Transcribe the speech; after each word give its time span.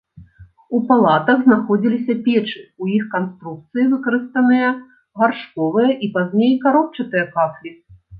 У 0.75 0.77
палатах 0.91 1.41
знаходзіліся 1.47 2.13
печы, 2.27 2.63
у 2.83 2.87
іх 2.99 3.03
канструкцыі 3.15 3.85
выкарыстаныя 3.91 4.71
гаршковыя 5.23 5.91
і 6.09 6.11
пазней 6.17 6.57
каробчатыя 6.65 7.25
кафлі. 7.37 7.75